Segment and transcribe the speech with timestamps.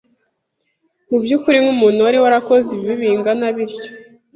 [1.09, 3.91] mu by’ukuri nk’umuntu wari warakoze ibibi bingana bityo!